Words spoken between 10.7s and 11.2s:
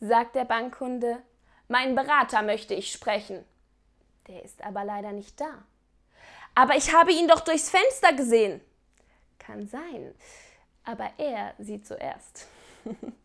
aber